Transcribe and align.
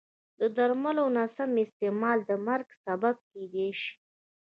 د 0.39 0.41
درملو 0.57 1.05
نه 1.15 1.23
سم 1.35 1.51
استعمال 1.65 2.17
د 2.29 2.31
مرګ 2.47 2.67
سبب 2.85 3.15
کېدای 3.31 3.69
شي. 3.81 3.93